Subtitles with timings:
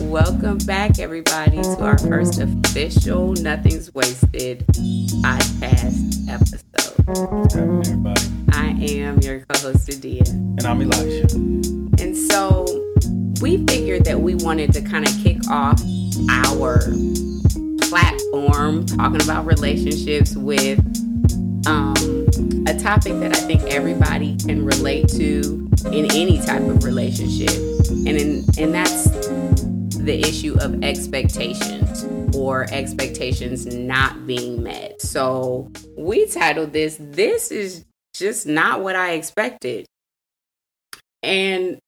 [0.00, 7.56] Welcome back, everybody, to our first official Nothing's Wasted podcast episode.
[7.56, 8.20] everybody.
[8.52, 10.24] I am your co host, Adia.
[10.26, 11.32] And I'm Elisha.
[11.36, 12.66] And so
[13.40, 15.80] we figured that we wanted to kind of kick off
[16.28, 16.80] our
[17.90, 20.78] platform talking about relationships with
[21.66, 21.96] um,
[22.68, 27.50] a topic that I think everybody can relate to in any type of relationship.
[27.90, 29.10] And in, and that's
[29.96, 35.02] the issue of expectations or expectations not being met.
[35.02, 35.68] So
[35.98, 39.86] we titled this This is just not what I expected.
[41.24, 41.80] And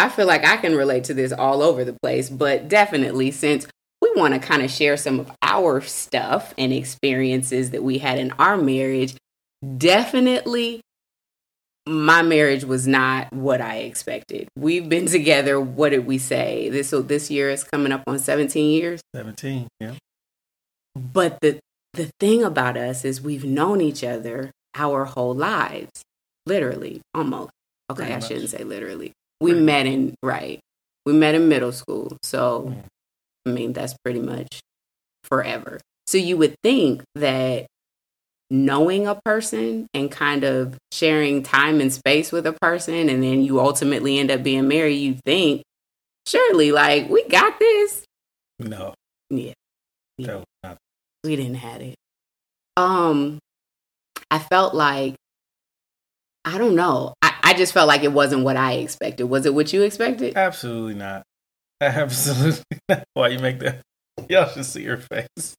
[0.00, 3.68] I feel like I can relate to this all over the place, but definitely since
[4.18, 8.32] want to kind of share some of our stuff and experiences that we had in
[8.32, 9.14] our marriage,
[9.76, 10.80] definitely
[11.86, 14.48] my marriage was not what I expected.
[14.56, 16.68] We've been together, what did we say?
[16.68, 19.00] This so this year is coming up on 17 years.
[19.14, 19.94] 17, yeah.
[20.94, 21.58] But the
[21.94, 26.02] the thing about us is we've known each other our whole lives.
[26.44, 27.50] Literally, almost.
[27.90, 28.28] Okay, Pretty I much.
[28.28, 29.12] shouldn't say literally.
[29.40, 30.60] We Pretty met in right.
[31.06, 32.16] We met in middle school.
[32.22, 32.82] So Mm.
[33.46, 34.60] I mean, that's pretty much
[35.24, 35.80] forever.
[36.06, 37.66] So you would think that
[38.50, 43.42] knowing a person and kind of sharing time and space with a person and then
[43.42, 45.62] you ultimately end up being married, you think,
[46.26, 48.04] surely like we got this.
[48.58, 48.94] No,
[49.30, 49.52] Yeah.
[50.18, 50.78] not.
[51.24, 51.94] we didn't have it.
[52.76, 53.38] Um,
[54.30, 55.14] I felt like
[56.44, 57.12] I don't know.
[57.20, 59.24] I, I just felt like it wasn't what I expected.
[59.24, 60.36] Was it what you expected?
[60.36, 61.22] Absolutely not.
[61.80, 62.62] Absolutely.
[63.14, 63.82] Why you make that?
[64.28, 65.56] Y'all should see her face.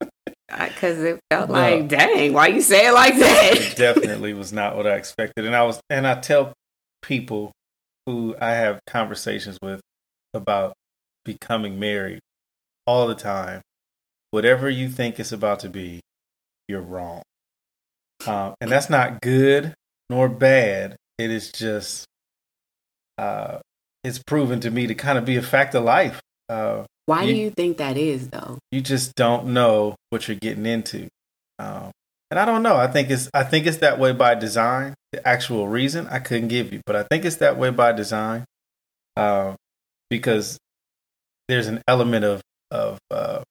[0.50, 1.54] Because it felt No.
[1.56, 3.54] like, dang, why you say it like that?
[3.56, 5.46] It definitely was not what I expected.
[5.46, 6.54] And I was, and I tell
[7.02, 7.52] people
[8.06, 9.80] who I have conversations with
[10.34, 10.74] about
[11.24, 12.20] becoming married
[12.86, 13.62] all the time.
[14.32, 16.02] Whatever you think it's about to be,
[16.68, 17.22] you're wrong.
[18.28, 19.74] Um, and that's not good
[20.10, 20.96] nor bad.
[21.18, 22.06] It is just,
[23.18, 23.60] uh,
[24.04, 26.22] it's proven to me to kind of be a fact of life.
[26.48, 28.60] Uh, Why do You- you think that is, though?
[28.72, 31.08] you just don't know what you're getting into.
[31.58, 31.92] Um,
[32.32, 32.76] and I don't know.
[32.78, 34.94] I think it's I think it's that way by design.
[35.12, 38.46] The actual reason I couldn't give you, but I think it's that way by design,
[39.18, 39.56] um,
[40.10, 40.58] because
[41.48, 43.42] there's an element of of uh,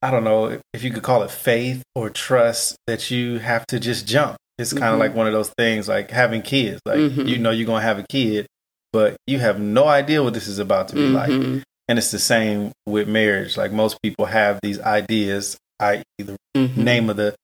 [0.00, 3.78] I don't know if you could call it faith or trust that you have to
[3.80, 4.36] just jump.
[4.58, 6.80] It's kind of like one of those things, like having kids.
[6.84, 7.28] Like Mhm.
[7.28, 8.46] you know you're gonna have a kid,
[8.92, 11.30] but you have no idea what this is about to be like.
[11.30, 13.56] Mhm, And it's the same with marriage.
[13.56, 16.76] Like most people have these ideas, i.e., the mhm.
[16.76, 17.34] name of the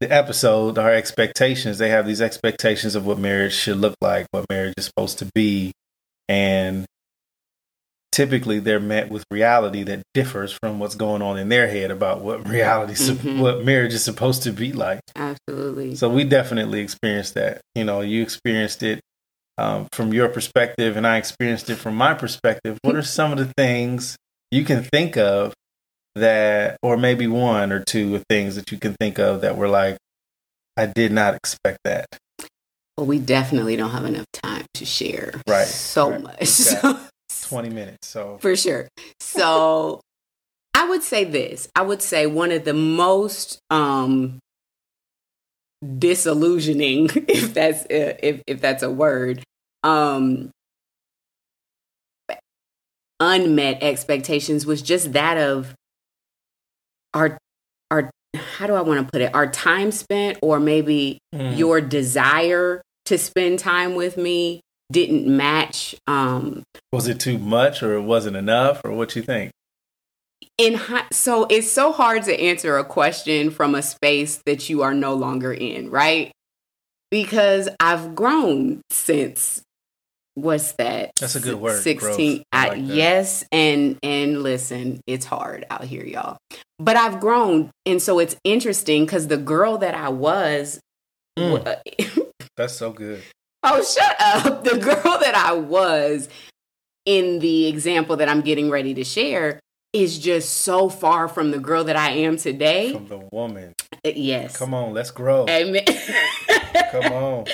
[0.00, 1.78] the episode, our expectations.
[1.78, 5.26] They have these expectations of what marriage should look like, what marriage is supposed to
[5.34, 5.70] be,
[6.28, 6.86] and
[8.12, 12.20] typically they're met with reality that differs from what's going on in their head about
[12.20, 13.38] what reality, Mhm.
[13.40, 15.00] what marriage is supposed to be like.
[15.16, 15.96] Absolutely.
[15.96, 17.60] So we definitely experienced that.
[17.74, 19.00] You know, you experienced it
[19.58, 22.78] um, from your perspective, and I experienced it from my perspective.
[22.82, 24.16] What are some of the things
[24.50, 25.52] you can think of
[26.14, 29.68] that, or maybe one or two of things that you can think of that were
[29.68, 29.96] like,
[30.76, 32.06] I did not expect that.
[32.96, 36.22] Well, we definitely don't have enough time to share Right, so right.
[36.22, 36.46] much.
[36.48, 36.98] So,
[37.52, 38.08] Twenty minutes.
[38.08, 38.88] So for sure.
[39.20, 40.00] So
[40.74, 41.68] I would say this.
[41.76, 44.38] I would say one of the most um
[45.98, 49.42] disillusioning, if that's uh, if if that's a word,
[49.82, 50.50] um
[53.20, 55.74] unmet expectations was just that of
[57.14, 57.38] our
[57.90, 59.34] our how do I want to put it?
[59.34, 64.60] Our time spent or maybe mm, your desire to spend time with me
[64.92, 69.50] didn't match um was it too much, or it wasn't enough, or what you think?
[70.58, 70.78] in
[71.10, 75.14] so it's so hard to answer a question from a space that you are no
[75.14, 76.30] longer in right
[77.10, 79.62] because i've grown since
[80.34, 82.44] what's that That's a good word, 16 growth.
[82.52, 82.94] I I- like that.
[82.94, 86.36] yes and and listen it's hard out here y'all
[86.78, 90.80] but i've grown and so it's interesting because the girl that i was.
[91.38, 91.76] Mm.
[92.58, 93.22] That's so good.
[93.62, 94.64] Oh, shut up.
[94.72, 96.28] The girl that I was
[97.04, 99.60] in the example that I'm getting ready to share
[99.92, 102.92] is just so far from the girl that I am today.
[102.92, 103.74] From the woman.
[104.04, 104.56] Uh, yes.
[104.56, 105.46] Come on, let's grow.
[105.48, 105.84] Amen.
[106.90, 107.44] Come on.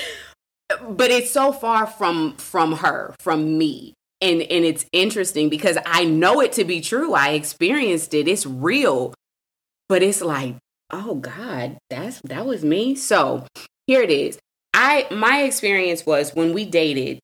[0.89, 3.93] but it's so far from from her, from me.
[4.21, 7.13] And and it's interesting because I know it to be true.
[7.13, 8.27] I experienced it.
[8.27, 9.13] It's real.
[9.89, 10.55] but it's like,
[10.91, 12.95] oh God, that's that was me.
[12.95, 13.45] So
[13.87, 14.37] here it is.
[14.79, 17.19] I my experience was when we dated,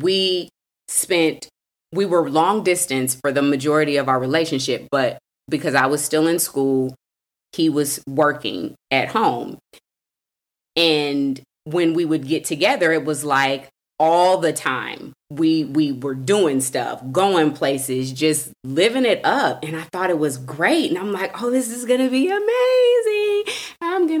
[0.00, 0.48] we
[0.88, 1.46] spent
[1.92, 5.18] we were long distance for the majority of our relationship, but
[5.48, 6.94] because I was still in school,
[7.52, 9.58] he was working at home.
[10.74, 13.68] And when we would get together, it was like
[14.00, 15.12] all the time.
[15.30, 19.62] We we were doing stuff, going places, just living it up.
[19.62, 20.88] And I thought it was great.
[20.88, 22.93] And I'm like, oh, this is gonna be amazing.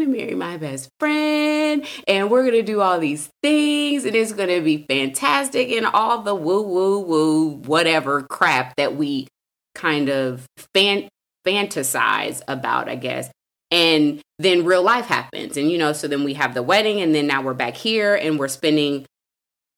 [0.04, 4.60] Gonna marry my best friend, and we're gonna do all these things, and it's gonna
[4.60, 9.28] be fantastic, and all the woo woo woo whatever crap that we
[9.74, 11.08] kind of fan
[11.46, 13.30] fantasize about, I guess.
[13.70, 15.56] And then real life happens.
[15.56, 18.14] And, you know, so then we have the wedding, and then now we're back here
[18.14, 19.06] and we're spending,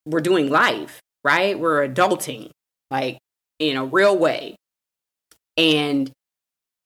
[0.06, 1.56] we're doing life, right?
[1.56, 2.50] We're adulting,
[2.90, 3.19] like
[3.61, 4.56] in a real way.
[5.56, 6.11] And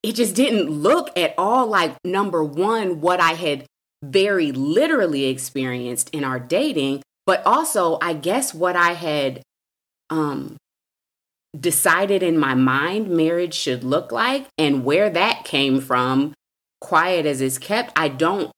[0.02, 3.66] it just didn't look at all like number one, what I had
[4.02, 9.42] very literally experienced in our dating, but also, I guess, what I had
[10.08, 10.56] um,
[11.58, 16.32] decided in my mind marriage should look like and where that came from
[16.80, 18.50] quiet as it's kept, I don't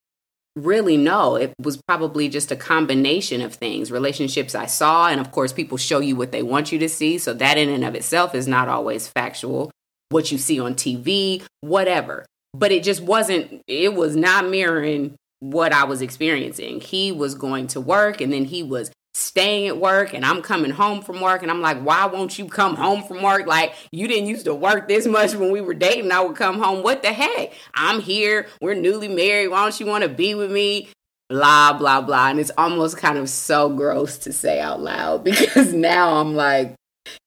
[0.54, 1.36] really know.
[1.36, 5.78] It was probably just a combination of things, relationships I saw, and of course, people
[5.78, 7.18] show you what they want you to see.
[7.18, 9.70] So that in and of itself is not always factual.
[10.12, 12.26] What you see on TV, whatever.
[12.54, 16.80] But it just wasn't, it was not mirroring what I was experiencing.
[16.80, 20.70] He was going to work and then he was staying at work and I'm coming
[20.70, 23.46] home from work and I'm like, why won't you come home from work?
[23.46, 26.12] Like, you didn't used to work this much when we were dating.
[26.12, 26.82] I would come home.
[26.82, 27.52] What the heck?
[27.74, 28.46] I'm here.
[28.60, 29.48] We're newly married.
[29.48, 30.88] Why don't you want to be with me?
[31.28, 32.28] Blah, blah, blah.
[32.28, 36.74] And it's almost kind of so gross to say out loud because now I'm like,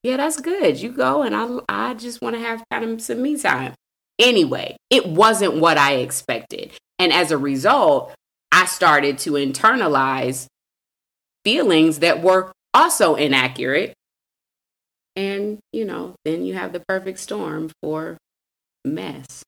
[0.03, 0.79] yeah, that's good.
[0.81, 3.73] You go and I, I just want to have kind of some me time.
[4.19, 6.71] Anyway, it wasn't what I expected.
[6.99, 8.13] And as a result,
[8.51, 10.47] I started to internalize
[11.43, 13.93] feelings that were also inaccurate.
[15.15, 18.17] And, you know, then you have the perfect storm for
[18.85, 19.43] mess.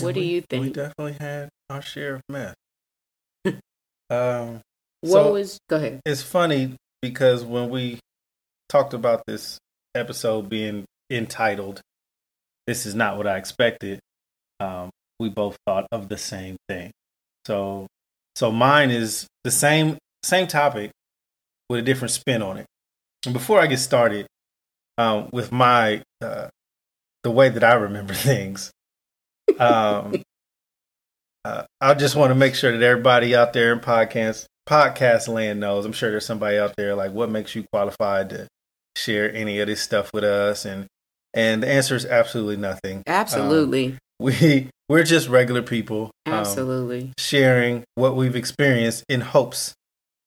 [0.00, 0.62] What we, do you think?
[0.64, 2.54] We definitely had our share of mess.
[4.10, 4.60] um,
[5.00, 6.00] what so was, go ahead.
[6.04, 7.98] It's funny because when we
[8.68, 9.58] talked about this
[9.94, 11.80] episode being entitled,
[12.66, 14.00] This is Not What I Expected,
[14.60, 16.90] um, we both thought of the same thing.
[17.46, 17.86] So,
[18.36, 20.90] so mine is the same same topic,
[21.68, 22.66] with a different spin on it.
[23.24, 24.26] And before I get started
[24.98, 26.48] um, with my uh,
[27.22, 28.70] the way that I remember things,
[29.58, 30.22] um,
[31.44, 35.60] uh, I just want to make sure that everybody out there in podcast podcast land
[35.60, 35.84] knows.
[35.84, 38.48] I'm sure there's somebody out there like, what makes you qualified to
[38.96, 40.64] share any of this stuff with us?
[40.64, 40.86] And
[41.32, 43.02] and the answer is absolutely nothing.
[43.06, 43.92] Absolutely.
[43.92, 46.10] Um, we we're just regular people.
[46.26, 47.02] Um, absolutely.
[47.02, 49.74] Um, sharing what we've experienced in hopes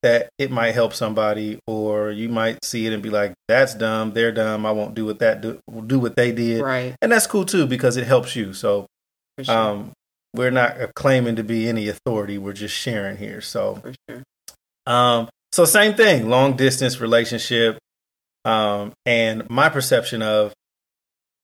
[0.04, 4.12] that it might help somebody, or you might see it and be like, "That's dumb.
[4.14, 4.66] They're dumb.
[4.66, 6.96] I won't do what that do, do what they did." Right.
[7.02, 8.54] And that's cool too because it helps you.
[8.54, 8.86] So,
[9.42, 9.56] sure.
[9.56, 9.92] um,
[10.36, 12.38] we're not claiming to be any authority.
[12.38, 13.42] We're just sharing here.
[13.42, 14.24] So, for sure.
[14.86, 17.78] Um, so same thing, long distance relationship,
[18.48, 20.54] um, and my perception of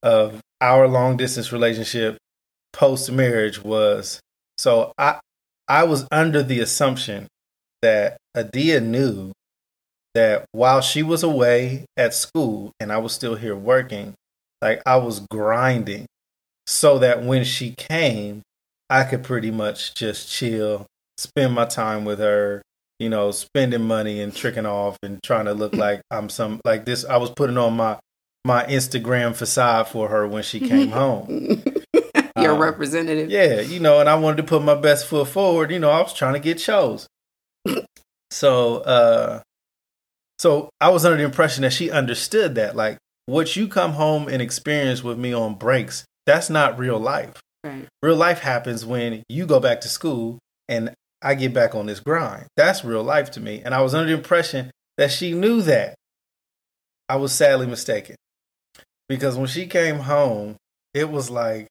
[0.01, 2.17] of our long distance relationship
[2.71, 4.21] post marriage was
[4.57, 5.19] so I
[5.67, 7.27] I was under the assumption
[7.81, 9.33] that Adia knew
[10.13, 14.13] that while she was away at school and I was still here working,
[14.61, 16.05] like I was grinding
[16.65, 18.43] so that when she came,
[18.89, 20.85] I could pretty much just chill,
[21.17, 22.61] spend my time with her,
[23.03, 26.85] you know, spending money and tricking off and trying to look like I'm some like
[26.85, 27.05] this.
[27.05, 27.99] I was putting on my
[28.45, 31.61] my Instagram facade for her when she came home.
[32.37, 33.29] Your um, representative.
[33.29, 35.71] Yeah, you know, and I wanted to put my best foot forward.
[35.71, 37.07] You know, I was trying to get shows.
[38.31, 39.41] So, uh,
[40.39, 44.27] so I was under the impression that she understood that, like, what you come home
[44.27, 47.39] and experience with me on breaks, that's not real life.
[47.63, 47.87] Right.
[48.01, 51.99] Real life happens when you go back to school and I get back on this
[51.99, 52.47] grind.
[52.57, 53.61] That's real life to me.
[53.63, 55.95] And I was under the impression that she knew that.
[57.07, 58.15] I was sadly mistaken.
[59.07, 60.55] Because when she came home,
[60.93, 61.67] it was like,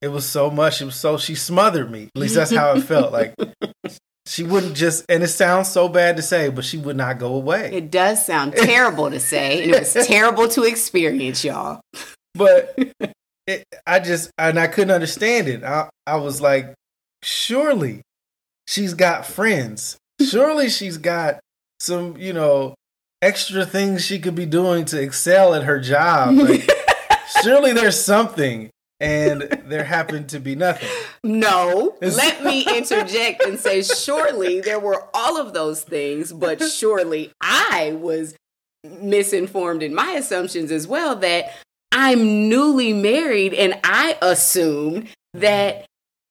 [0.00, 0.80] it was so much.
[0.80, 2.08] It was so, she smothered me.
[2.14, 3.12] At least that's how it felt.
[3.12, 3.34] Like,
[4.26, 7.34] she wouldn't just, and it sounds so bad to say, but she would not go
[7.34, 7.72] away.
[7.72, 11.80] It does sound terrible to say, and it was terrible to experience, y'all.
[12.34, 12.78] But
[13.46, 15.64] it, I just, and I couldn't understand it.
[15.64, 16.74] I, I was like,
[17.22, 18.02] surely
[18.66, 19.96] she's got friends.
[20.20, 21.38] Surely she's got
[21.80, 22.74] some, you know,
[23.22, 26.34] extra things she could be doing to excel at her job.
[26.34, 26.68] Like,
[27.42, 28.70] surely there's something.
[29.00, 30.88] and there happened to be nothing.
[31.22, 37.30] No, let me interject and say, surely there were all of those things, but surely
[37.40, 38.34] I was
[38.84, 41.52] misinformed in my assumptions as well that
[41.92, 45.86] I'm newly married and I assumed that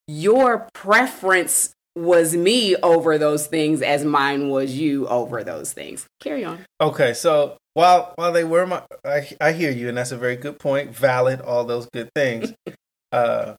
[0.08, 6.06] your preference was me over those things as mine was you over those things.
[6.20, 6.60] Carry on.
[6.80, 10.36] Okay, so while while they were my, I I hear you, and that's a very
[10.36, 10.96] good point.
[10.96, 12.54] Valid, all those good things.
[13.12, 13.56] uh,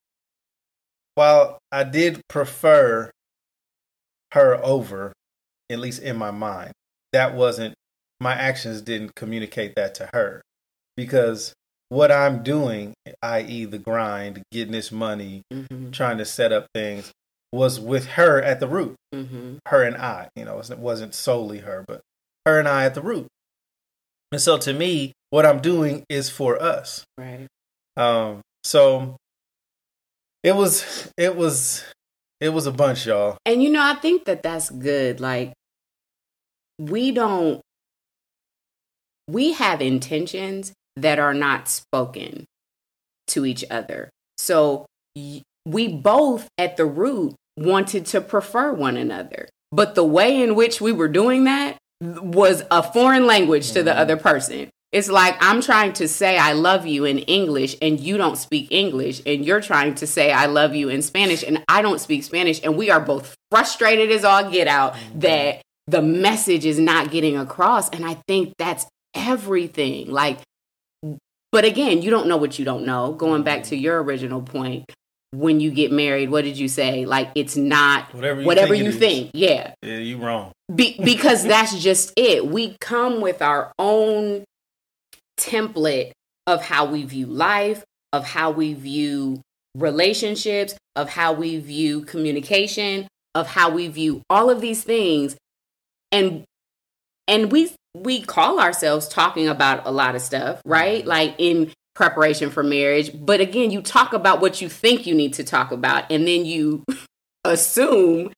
[1.14, 3.10] while I did prefer
[4.32, 5.12] her over,
[5.68, 6.72] at least in my mind,
[7.12, 7.74] that wasn't
[8.20, 10.42] my actions didn't communicate that to her
[10.96, 11.54] because
[11.88, 15.90] what I'm doing, i.e., the grind, getting this money, mm-hmm.
[15.90, 17.12] trying to set up things,
[17.52, 18.94] was with her at the root.
[19.14, 19.56] Mm-hmm.
[19.66, 22.02] Her and I, you know, it wasn't solely her, but
[22.44, 23.26] her and I at the root.
[24.32, 27.04] And so to me, what I'm doing is for us.
[27.16, 27.46] Right.
[27.96, 29.16] Um, so
[30.42, 31.84] it was, it was,
[32.40, 33.38] it was a bunch, y'all.
[33.46, 35.20] And you know, I think that that's good.
[35.20, 35.54] Like,
[36.78, 37.60] we don't,
[39.26, 42.44] we have intentions that are not spoken
[43.28, 44.10] to each other.
[44.36, 49.48] So we both at the root wanted to prefer one another.
[49.70, 53.90] But the way in which we were doing that was a foreign language to the
[53.90, 54.00] mm-hmm.
[54.00, 54.70] other person.
[54.92, 58.68] It's like I'm trying to say I love you in English and you don't speak
[58.70, 62.24] English, and you're trying to say I love you in Spanish and I don't speak
[62.24, 65.18] Spanish, and we are both frustrated as all get out mm-hmm.
[65.20, 67.90] that the message is not getting across.
[67.90, 70.10] And I think that's everything.
[70.10, 70.38] Like,
[71.50, 73.12] but again, you don't know what you don't know.
[73.12, 73.70] Going back mm-hmm.
[73.70, 74.84] to your original point,
[75.30, 77.04] when you get married, what did you say?
[77.04, 78.84] Like it's not whatever you whatever think.
[78.84, 79.30] You think.
[79.34, 79.74] Yeah.
[79.82, 80.52] Yeah, you wrong.
[80.74, 82.46] Be- because that's just it.
[82.46, 84.44] We come with our own
[85.38, 86.12] template
[86.46, 89.42] of how we view life, of how we view
[89.74, 95.36] relationships, of how we view communication, of how we view all of these things.
[96.10, 96.44] And
[97.26, 101.00] and we we call ourselves talking about a lot of stuff, right?
[101.00, 101.08] Mm-hmm.
[101.08, 103.10] Like in preparation for marriage.
[103.14, 106.46] But again, you talk about what you think you need to talk about, and then
[106.46, 106.84] you
[107.44, 108.32] assume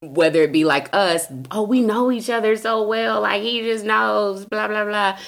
[0.00, 3.84] whether it be like us, oh, we know each other so well, like he just
[3.84, 5.18] knows, blah, blah, blah.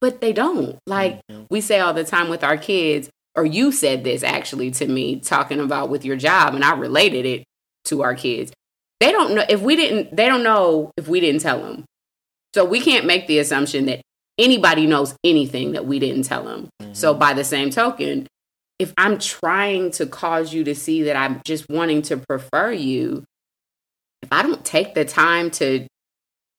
[0.00, 0.78] But they don't.
[0.86, 1.44] Like mm-hmm.
[1.50, 5.20] we say all the time with our kids, or you said this actually to me,
[5.20, 7.44] talking about with your job, and I related it
[7.86, 8.52] to our kids.
[9.00, 11.84] They don't know if we didn't, they don't know if we didn't tell them.
[12.54, 14.00] So we can't make the assumption that
[14.38, 16.68] anybody knows anything that we didn't tell them.
[16.80, 16.94] Mm-hmm.
[16.94, 18.28] So by the same token,
[18.78, 23.24] if I'm trying to cause you to see that I'm just wanting to prefer you,
[24.22, 25.88] if I don't take the time to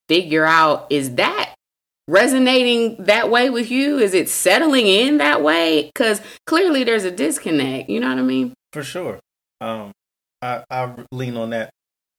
[0.10, 1.56] figure out is that
[2.10, 3.98] resonating that way with you?
[3.98, 5.84] Is it settling in that way?
[5.84, 7.90] Because clearly there's a disconnect.
[7.90, 8.54] You know what I mean?
[8.74, 9.18] For sure.
[9.62, 9.94] Um,
[10.42, 11.70] I, I lean on that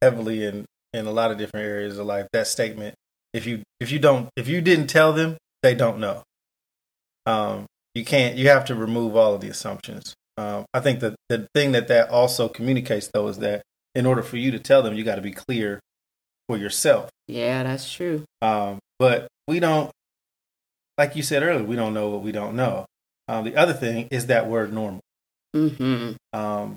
[0.01, 0.65] heavily in
[0.95, 2.27] in a lot of different areas of life.
[2.33, 2.95] That statement.
[3.37, 6.23] If you if you don't if you didn't tell them, they don't know.
[7.27, 8.37] Um, you can't.
[8.37, 10.15] You have to remove all of the assumptions.
[10.39, 13.63] Um, I think that the thing that that also communicates though is that
[13.95, 15.81] in order for you to tell them, you got to be clear
[16.49, 17.11] for yourself.
[17.29, 18.25] Yeah, that's true.
[18.41, 19.91] Um, but we don't,
[20.97, 22.87] like you said earlier, we don't know what we don't know.
[23.29, 25.01] Um, the other thing is that word normal.
[25.55, 26.39] Mm-hmm.
[26.39, 26.77] Um,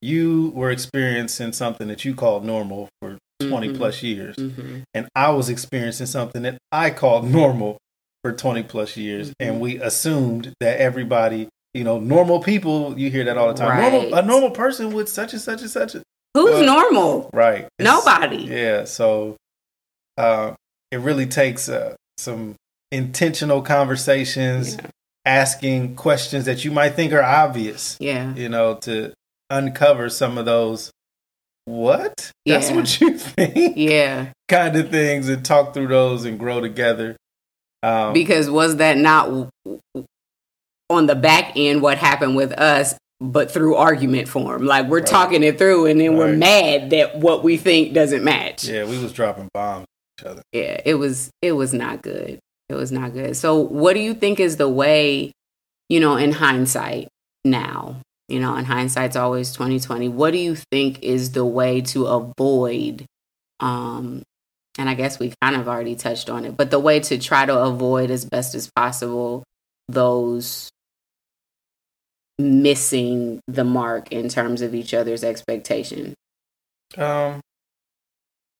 [0.00, 3.18] you were experiencing something that you called normal for
[3.48, 3.76] 20 mm-hmm.
[3.76, 4.80] plus years, mm-hmm.
[4.94, 7.78] and I was experiencing something that I called normal
[8.22, 9.50] for 20 plus years mm-hmm.
[9.50, 13.70] and we assumed that everybody you know normal people you hear that all the time
[13.70, 13.92] right.
[13.92, 16.02] normal, a normal person with such and such and such a,
[16.34, 19.36] who's uh, normal right it's, nobody yeah so
[20.18, 20.52] uh,
[20.90, 22.54] it really takes uh, some
[22.92, 24.86] intentional conversations yeah.
[25.24, 29.12] asking questions that you might think are obvious yeah you know to
[29.50, 30.92] uncover some of those
[31.64, 32.58] what yeah.
[32.58, 37.16] that's what you think yeah kind of things and talk through those and grow together
[37.82, 39.50] um, because was that not
[40.88, 44.64] on the back end what happened with us, but through argument form?
[44.64, 45.06] Like we're right.
[45.06, 46.18] talking it through, and then right.
[46.18, 48.64] we're mad that what we think doesn't match.
[48.64, 49.86] Yeah, we was dropping bombs
[50.18, 50.42] each other.
[50.52, 52.38] Yeah, it was it was not good.
[52.68, 53.36] It was not good.
[53.36, 55.32] So, what do you think is the way?
[55.88, 57.08] You know, in hindsight,
[57.44, 57.96] now,
[58.32, 60.08] you know, in hindsight's always twenty twenty.
[60.08, 63.06] What do you think is the way to avoid
[63.60, 64.22] um,
[64.78, 67.46] and I guess we kind of already touched on it, but the way to try
[67.46, 69.44] to avoid as best as possible
[69.88, 70.70] those
[72.38, 76.14] missing the mark in terms of each other's expectation.
[76.96, 77.40] Um,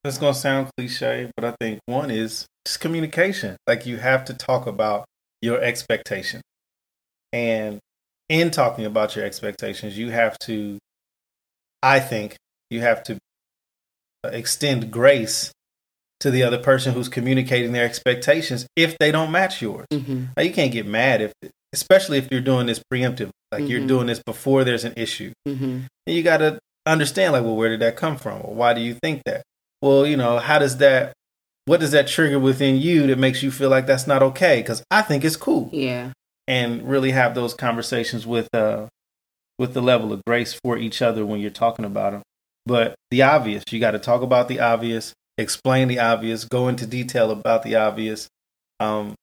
[0.05, 3.57] it's gonna sound cliche, but I think one is just communication.
[3.67, 5.07] Like you have to talk about
[5.41, 6.43] your expectation,
[7.33, 7.81] and
[8.29, 10.79] in talking about your expectations, you have to,
[11.83, 12.37] I think,
[12.71, 13.19] you have to
[14.25, 15.52] extend grace
[16.21, 19.87] to the other person who's communicating their expectations if they don't match yours.
[19.93, 20.26] Mm-hmm.
[20.37, 21.33] Now, you can't get mad if,
[21.73, 23.88] especially if you're doing this preemptive, like you're Mhm.
[23.88, 25.33] doing this before there's an issue.
[25.49, 25.81] Mm-hmm.
[26.07, 28.41] And you got to understand, like, well, where did that come from?
[28.45, 29.43] Or why do you think that?
[29.81, 31.12] Well, you know, how does that,
[31.64, 34.61] what does that trigger within you that makes you feel like that's not okay?
[34.61, 35.69] Because I think it's cool.
[35.73, 36.12] Yeah.
[36.49, 38.87] And really have those conversations with, uh,
[39.58, 42.22] with the level of grace for each other when you're talking about them.
[42.66, 46.87] But the obvious, you got to talk about the obvious, explain the obvious, go into
[46.87, 48.28] detail about the obvious.
[48.80, 49.14] Um,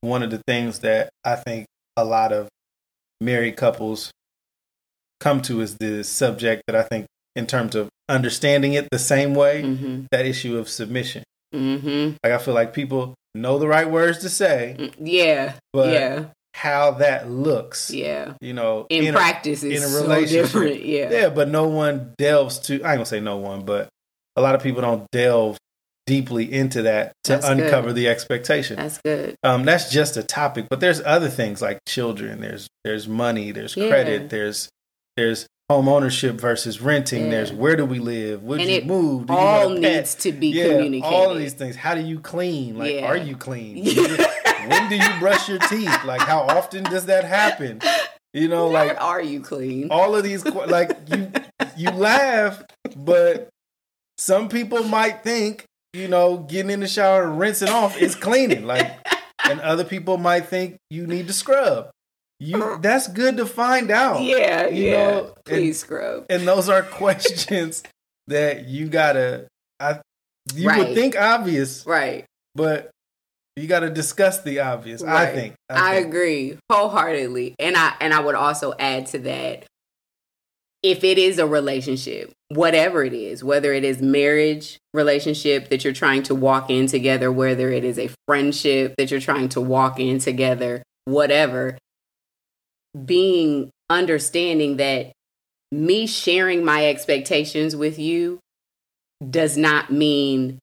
[0.00, 2.48] one of the things that I think a lot of
[3.20, 4.10] married couples
[5.20, 7.06] come to is the subject that I think,
[7.36, 10.04] in terms of understanding it the same way, Mm-hmm.
[10.10, 11.22] that issue of submission.
[11.54, 12.16] Mm-hmm.
[12.24, 15.52] Like, I feel like people know the right words to say, Mm, Yeah.
[15.72, 16.24] but yeah.
[16.54, 18.34] how that looks, Yeah.
[18.40, 20.44] you know, In, a- practice, in a so relationship.
[20.46, 20.84] different.
[20.84, 21.10] Yeah.
[21.10, 22.74] Yeah, but no one delves to.
[22.74, 23.88] I ain't gonna say no one, but
[24.36, 25.58] a lot of people don't delve
[26.06, 27.60] deeply into that to That's good.
[27.60, 28.76] uncover the expectation.
[28.76, 29.36] That's good.
[29.44, 32.40] um, that's just a topic, but there's other things like children.
[32.40, 33.50] There's there's money.
[33.52, 33.88] There's Yeah.
[33.88, 34.28] credit.
[34.30, 34.68] There's
[35.16, 37.24] there's home ownership versus renting.
[37.24, 37.30] Yeah.
[37.30, 38.42] There's where do we live?
[38.42, 39.26] Would And you move?
[39.26, 39.80] Do you All pet?
[39.80, 41.14] needs to be yeah, communicated.
[41.14, 41.76] all of these things.
[41.76, 42.76] How do you clean?
[42.78, 43.06] Like, Yeah.
[43.06, 43.84] are you clean?
[44.68, 46.04] when do you brush your teeth?
[46.04, 47.80] Like, how often does that happen?
[48.34, 49.88] You know, Where like are you clean?
[49.90, 51.30] all of these like you
[51.76, 52.62] you laugh
[52.96, 53.48] but
[54.18, 58.64] some people might think you know getting in the shower and rinsing off is cleaning
[58.66, 58.90] like
[59.44, 61.90] and other people might think you need to scrub
[62.42, 64.92] you that's good to find out yeah, you yeah.
[65.10, 66.26] know, and- Please scrub.
[66.30, 67.82] and those are questions
[68.26, 69.46] that you gotta
[69.80, 70.00] i
[70.54, 72.24] you would think obvious Right.
[72.54, 72.90] but
[73.56, 75.34] you gotta discuss the obvious i Right.
[75.34, 76.06] think I think.
[76.08, 77.54] agree wholeheartedly.
[77.58, 79.64] And I and I would also add to that
[80.82, 85.92] if it is a relationship, whatever it is, whether it is marriage relationship that you're
[85.92, 90.00] trying to walk in together, whether it is a friendship that you're trying to walk
[90.00, 91.78] in together, whatever,
[93.04, 95.12] being understanding that
[95.70, 98.38] me sharing my expectations with you
[99.30, 100.58] does not mean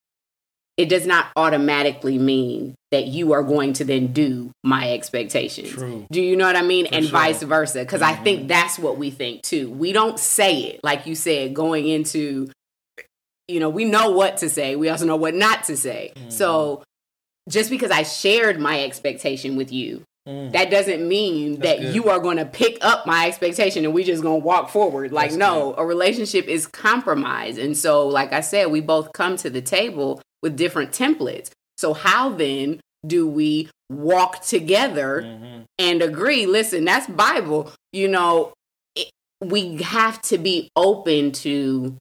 [0.76, 5.68] it does not automatically mean that you are going to then do my expectations.
[5.68, 6.06] True.
[6.10, 6.86] Do you know what I mean?
[6.86, 7.12] For and sure.
[7.12, 7.80] vice versa.
[7.80, 8.24] Because I Mhm.
[8.24, 9.68] think that's what we think too.
[9.68, 12.50] We don't say it, like you said, going into,
[13.46, 14.74] you know, we know what to say.
[14.74, 16.12] We also know what not to say.
[16.16, 16.32] Mhm.
[16.32, 16.82] So
[17.48, 20.52] just because I shared my expectation with you, Mm.
[20.52, 21.94] that doesn't mean That's that good.
[21.94, 25.12] you are going to pick up my expectation and we just going to walk forward.
[25.12, 27.56] Like, That's no, a relationship is compromise.
[27.56, 31.50] And so, like I said, we both come to the table with different templates.
[31.78, 35.64] So, how then do we walk together Mhm.
[35.78, 36.44] and agree?
[36.44, 37.72] Listen, that's Bible.
[37.94, 38.52] You know,
[38.94, 39.08] it,
[39.40, 41.96] we have to be open to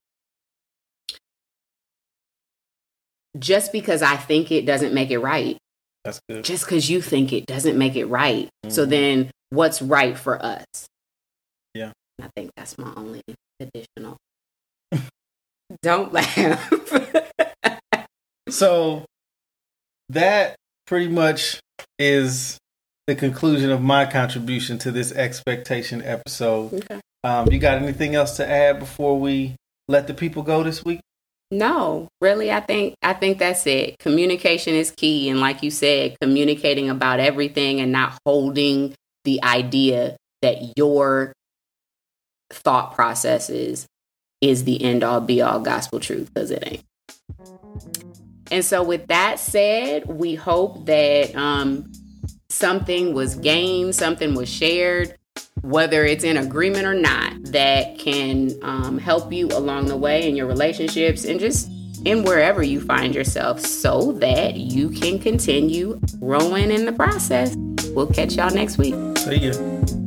[3.37, 5.57] just because I think it doesn't make it right
[6.05, 8.49] that's good just because you think it doesn't make it right.
[8.69, 8.89] So Mhm.
[8.89, 10.65] then what's right for us?
[11.73, 11.91] Yeah.
[12.21, 13.21] I think that's my only
[13.59, 14.17] additional.
[15.81, 16.71] Don't laugh.
[18.49, 19.05] So
[20.09, 20.55] that
[20.87, 21.59] pretty much
[21.99, 22.57] is
[23.07, 26.73] the conclusion of my contribution to this expectation episode.
[26.73, 26.99] okay.
[27.23, 29.55] Um, you got anything else to add before we
[29.87, 31.01] let the people go this week?
[31.51, 33.97] No, really, I think I think that's it.
[33.97, 40.15] Communication is key, and like you said, communicating about everything and not holding the idea
[40.43, 41.33] that your
[42.51, 43.87] thought processes
[44.41, 46.83] is the end all be all gospel truth because it ain't.
[48.51, 51.91] And so, with that said, we hope that um,
[52.49, 55.15] something was gained, something was shared,
[55.61, 60.35] whether it's in agreement or not, that can um, help you along the way in
[60.35, 61.69] your relationships and just
[62.05, 67.55] in wherever you find yourself so that you can continue growing in the process.
[67.93, 68.95] We'll catch y'all next week.
[69.17, 69.98] See ya.